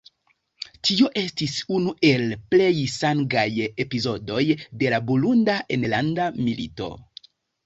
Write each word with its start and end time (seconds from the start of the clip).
Tio 0.87 1.09
estis 1.23 1.51
unu 1.79 1.93
el 2.11 2.25
plej 2.53 2.71
sangaj 2.93 3.43
epizodoj 3.85 4.41
de 4.81 4.91
la 4.95 5.03
Burunda 5.11 5.61
enlanda 5.79 6.27
milito. 6.49 6.91